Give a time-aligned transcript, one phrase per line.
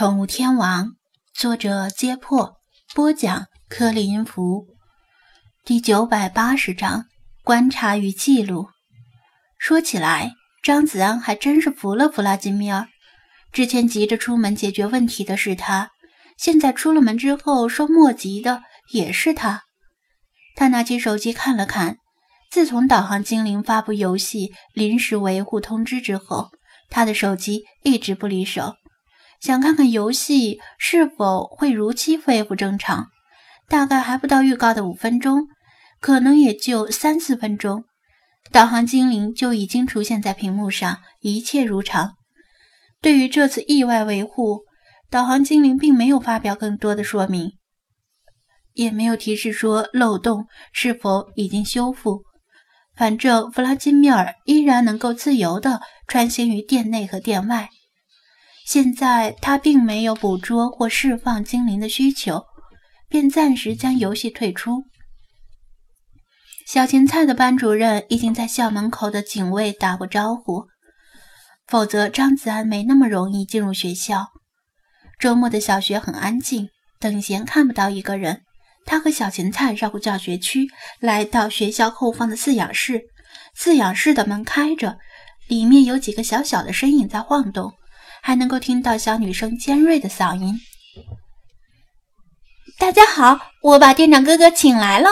[0.00, 0.92] 宠物天王，
[1.34, 2.56] 作者：揭破，
[2.94, 4.66] 播讲：克里音符，
[5.62, 7.04] 第九百八十章：
[7.44, 8.70] 观察与记录。
[9.58, 10.32] 说起来，
[10.62, 12.88] 张子安还真是服了弗拉基米尔。
[13.52, 15.90] 之前急着出门解决问题的是他，
[16.38, 18.62] 现在出了门之后说莫急的
[18.94, 19.64] 也是他。
[20.56, 21.98] 他拿起手机看了看，
[22.50, 26.48] 自从导航精灵发布游戏临时维护通知之后，
[26.88, 28.76] 他的手机一直不离手。
[29.40, 33.06] 想看看游戏是否会如期恢复正常，
[33.68, 35.48] 大概还不到预告的五分钟，
[35.98, 37.84] 可能也就三四分钟，
[38.52, 42.16] 导航精灵就已经出现在屏幕上，一切如常。
[43.00, 44.60] 对于这次意外维护，
[45.10, 47.52] 导航精灵并没有发表更多的说明，
[48.74, 52.24] 也没有提示说漏洞是否已经修复。
[52.94, 57.70] 反正弗拉基米尔依然能够自由地穿行于店内和店外。
[58.72, 62.44] 现在他并没有捕捉或释放精灵的需求，
[63.08, 64.84] 便暂时将游戏退出。
[66.68, 70.68] 小芹菜的班主任已经在校门口的警卫打过招呼，
[71.66, 74.28] 否则张子安没那么容易进入学校。
[75.18, 76.68] 周末的小学很安静，
[77.00, 78.42] 等闲看不到一个人。
[78.86, 80.68] 他和小芹菜绕过教学区，
[81.00, 83.02] 来到学校后方的饲养室。
[83.58, 84.96] 饲养室的门开着，
[85.48, 87.72] 里面有几个小小的身影在晃动。
[88.22, 90.60] 还能够听到小女生尖锐的嗓音。
[92.78, 95.08] 大家好，我把店长哥哥请来了。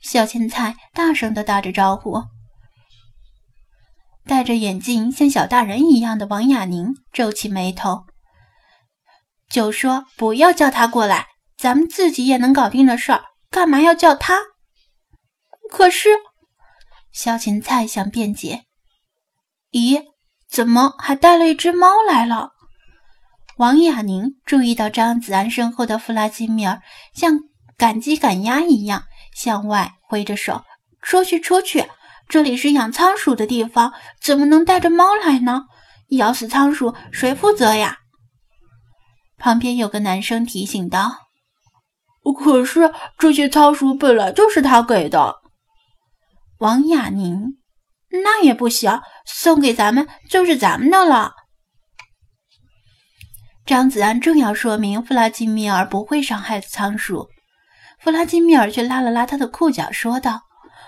[0.00, 2.22] 小芹菜大声的打着招呼。
[4.24, 8.04] 戴着眼镜像小大人一样的王雅宁皱起眉头，
[9.48, 14.38] 就说：“不要叫他过来，咱们自己也能搞定的事儿，干嘛要叫他？”
[15.72, 16.10] 可是，
[17.10, 18.64] 小芹菜想辩解。
[19.72, 20.04] 咦？
[20.50, 22.52] 怎么还带了一只猫来了？
[23.58, 26.80] 王雅宁注意到张子安身后的弗拉基米尔
[27.12, 27.40] 像
[27.76, 29.02] 赶鸡赶鸭一样
[29.34, 30.62] 向外挥着手
[31.02, 31.88] ：“出去，出去！
[32.28, 35.64] 这里是养仓鼠的地方，怎么能带着猫来呢？
[36.10, 37.98] 咬死仓鼠谁负责呀？”
[39.38, 41.28] 旁边有个男生提醒道
[42.38, 45.36] ：“可是这些仓鼠本来就是他给的。”
[46.58, 47.57] 王雅宁。
[48.10, 51.32] 那也不行，送给咱们就是咱们的了。
[53.66, 57.28] 张子安正要说明弗拉基米尔不会伤害仓鼠，
[57.98, 60.40] 弗拉基米尔却拉了拉他的裤脚，说道：“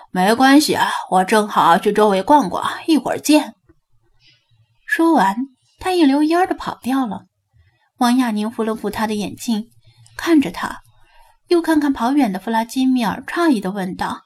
[0.09, 0.75] 没关系，
[1.11, 3.53] 我正好去周围逛逛，一会儿见。”
[4.87, 5.35] 说完，
[5.79, 7.25] 他一溜烟的跑掉了。
[7.97, 9.69] 王亚宁扶了扶他的眼镜，
[10.17, 10.79] 看着他，
[11.49, 14.21] 又看看跑远的弗拉基米尔，诧异的问道：“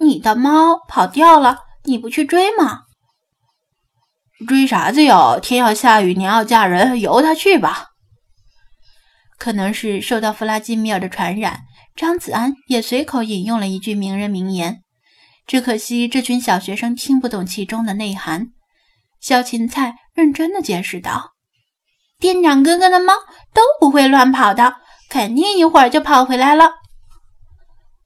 [0.00, 2.82] 你的猫跑掉了？”你不去追吗？
[4.46, 5.40] 追啥子哟？
[5.42, 7.86] 天要下雨，娘要嫁人，由他去吧。
[9.36, 11.62] 可能是受到弗拉基米尔的传染，
[11.96, 14.82] 张子安也随口引用了一句名人名言。
[15.46, 18.48] 只可惜这群小学生听不懂其中的内涵。
[19.20, 21.32] 小芹菜认真的解释道
[22.20, 23.14] ：“店长哥哥的猫
[23.54, 24.76] 都不会乱跑的，
[25.08, 26.74] 肯定一会儿就跑回来了。”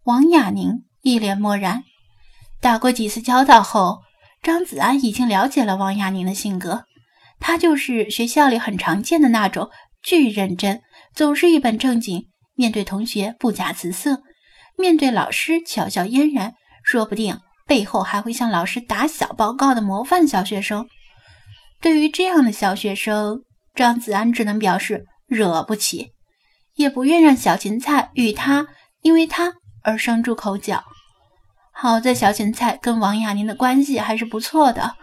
[0.05, 1.85] 王雅宁一脸漠然。
[2.63, 4.03] 打过几次交道后，
[4.41, 6.85] 张子安已经了解了王亚宁的性格。
[7.41, 9.69] 他就是学校里很常见的那种
[10.01, 10.81] 巨认真，
[11.13, 14.23] 总是一本正经，面对同学不假辞色，
[14.79, 20.87] 面对老师巧笑嫣然，说不定背后还会向老师打小报告的模范小学生。
[21.81, 23.43] 对于这样的小学生，
[23.75, 26.13] 张子安只能表示惹不起，
[26.77, 28.69] 也不愿让小芹菜与他
[29.01, 30.85] 因为他而生出口角。
[31.75, 34.95] 好在小芹菜跟王亚宁的关系还是不错的，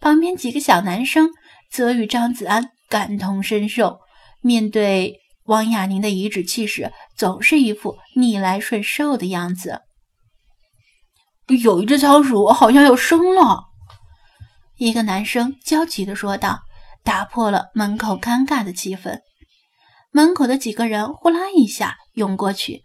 [0.00, 1.28] 旁边几个小男生
[1.70, 4.00] 则与张子安感同身受，
[4.40, 9.82] 面对王亚宁的颐指气使，总是一副逆来顺受的样子。
[11.62, 13.64] 有一只仓鼠好像要生了，
[14.76, 16.60] 一个男生焦急地说道，
[17.04, 19.20] 打破了门口尴尬的气氛。
[20.10, 22.82] 门口的几个人呼啦一下涌过去，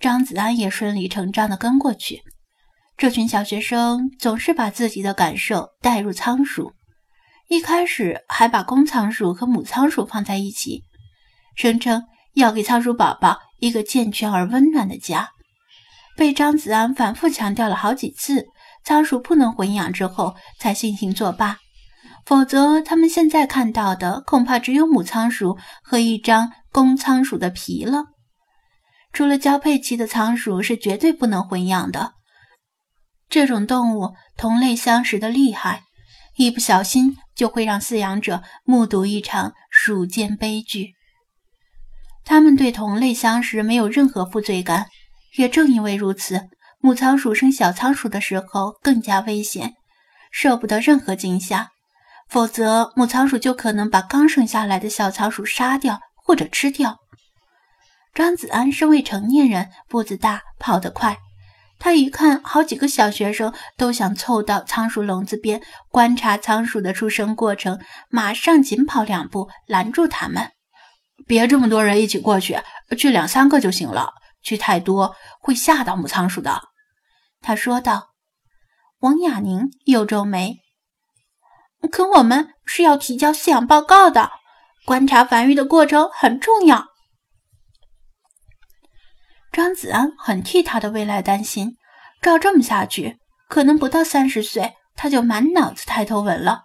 [0.00, 2.22] 张子安也顺理成章地跟过去。
[2.96, 6.72] 这群小学生总是把自己的感受带入仓鼠，
[7.48, 10.84] 一开始还把公仓鼠和母仓鼠放在一起，
[11.56, 12.04] 声称
[12.34, 15.30] 要给仓鼠宝宝一个健全而温暖的家。
[16.16, 18.46] 被张子安反复强调了好几次，
[18.84, 21.58] 仓鼠不能混养之后，才悻悻作罢。
[22.24, 28.04] 否则，他们现在看到的恐怕只有母仓鼠和一张公仓鼠的皮了。
[29.12, 32.12] 除了交配期的仓鼠是绝对不能混养的。
[33.28, 35.82] 这种动物同类相食的厉害，
[36.36, 40.94] 一不小心就会让饲养者目睹一场鼠间悲剧。
[42.24, 44.86] 他们对同类相食没有任何负罪感，
[45.36, 46.48] 也正因为如此，
[46.80, 49.74] 母仓鼠生小仓鼠的时候更加危险，
[50.30, 51.70] 受不得任何惊吓，
[52.28, 56.98] 否则母仓鼠就可能把刚生下来的小仓鼠杀掉或者吃掉。
[58.14, 61.18] 张子安是未成年人，步子大，跑得快。
[61.84, 65.60] 他一看好几个小学生都想凑到仓鼠笼子边
[65.90, 67.78] 观察仓鼠的出生过程，
[68.08, 70.50] 马上紧跑两步拦住他们。
[71.26, 72.58] 别这么多人一起过去，
[72.96, 74.14] 去两三个就行了。
[74.42, 76.58] 去太多会吓到母仓鼠的。”
[77.42, 78.14] 他说道。
[79.00, 80.60] 王雅宁又皱眉
[81.92, 84.30] ：“可我们是要提交饲养报告的，
[84.86, 86.86] 观察繁育的过程很重要。”
[89.54, 91.76] 张子安很替他的未来担心，
[92.20, 96.64] 照这么下去，可能不到三十岁他就满脑子抬头纹了。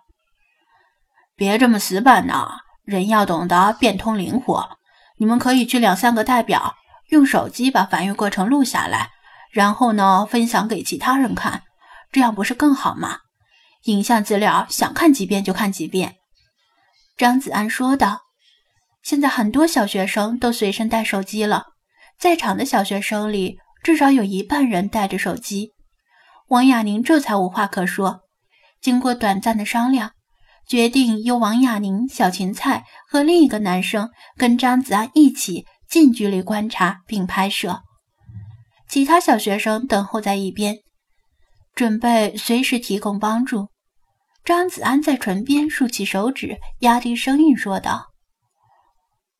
[1.35, 2.61] 别这么死板呐！
[2.83, 4.79] 人要懂得变通灵活，
[5.17, 6.73] 你们可以去两三个代表，
[7.09, 9.11] 用手机把繁育过程录下来，
[9.51, 11.61] 然后呢分享给其他人看，
[12.11, 13.19] 这样不是更好吗？
[13.83, 16.15] 影像资料想看几遍就看几遍。”
[17.15, 18.21] 张子安说道。
[19.03, 21.67] 现在很多小学生都随身带手机了，
[22.19, 25.71] 在场的小学生里至少有一半人带着手机。
[26.49, 28.21] 王亚宁这才无话可说，
[28.81, 30.11] 经过短暂的商量。
[30.67, 37.81] 决定由王亚宁、小芹菜和另一个男生跟张子安一起近距离观察并拍摄，
[38.87, 40.77] 其他小学生等候在一边，
[41.73, 43.69] 准备随时提供帮助。
[44.45, 48.08] 张子安在唇边竖起手指，压低声音说道：“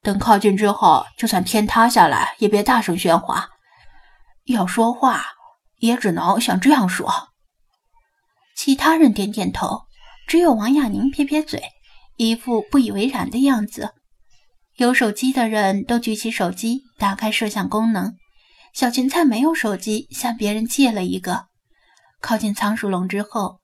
[0.02, 3.50] 等靠近之后，就算天塌下来也别大声喧哗，
[4.46, 5.24] 要说话
[5.78, 7.30] 也只能像这样说。”
[8.56, 9.84] 其他人点点头。
[10.28, 11.64] 只有王亚宁撇撇嘴，
[12.16, 13.96] 一副不以为然的样子。
[14.76, 18.14] 有手机的人都举起手机，打开摄像功能。
[18.72, 21.48] 小芹菜没有手机，向别人借了一个。
[22.22, 23.60] 靠近仓鼠笼之后，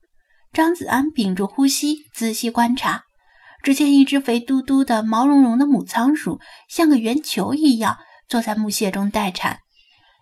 [0.51, 3.03] 张子安屏住呼吸，仔细观察。
[3.65, 6.39] 只见一只肥嘟嘟的、毛茸茸的母仓鼠，
[6.69, 7.97] 像个圆球一样
[8.29, 9.57] 坐在木屑中待产。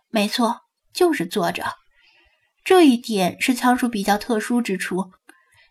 [0.10, 0.62] 没错，
[0.94, 1.66] 就是坐着。
[2.64, 5.12] 这一点是仓鼠比较特殊之处。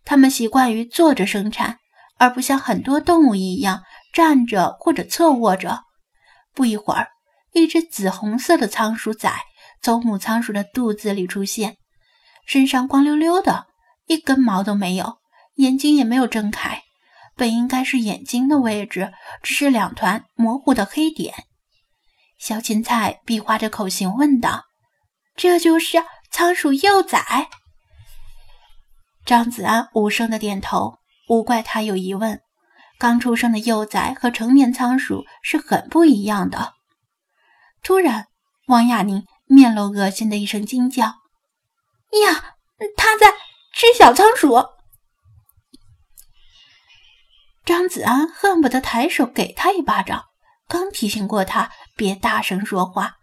[0.04, 1.78] 它们习惯于坐着生产，
[2.18, 3.82] 而不像很多动物一样
[4.12, 5.80] 站着或者侧卧着。
[6.52, 7.08] 不一会儿，
[7.54, 9.32] 一只紫红色的仓鼠崽
[9.80, 11.78] 从母仓鼠的肚子里出现，
[12.44, 13.64] 身上光溜溜的，
[14.08, 15.16] 一根毛都没有，
[15.54, 16.82] 眼睛也没有睁开，
[17.36, 19.12] 本应该是眼睛的位置，
[19.42, 21.34] 只是两团模糊的黑点。
[22.38, 24.64] 小芹菜比划着口型问道
[25.36, 27.48] ：“这就是仓鼠幼崽？”
[29.24, 30.98] 张子安无声的点头，
[31.28, 32.40] 无怪他有疑问。
[32.98, 36.74] 刚出生的幼崽和成年仓鼠是很不一样的。
[37.82, 38.26] 突然，
[38.66, 41.06] 王亚宁面露恶心的一声惊叫
[42.24, 42.56] ：“呀，
[42.96, 43.32] 他在
[43.72, 44.54] 吃小仓鼠！”
[47.64, 50.24] 张子安恨不得抬手给他一巴掌。
[50.68, 53.16] 刚提醒过他别大声说话，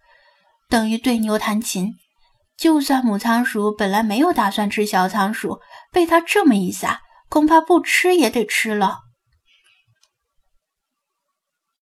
[0.70, 1.96] 等于对牛弹琴。
[2.58, 5.60] 就算母仓鼠本来没有打算吃小仓鼠，
[5.92, 9.00] 被他这么一撒，恐怕不吃也得吃了。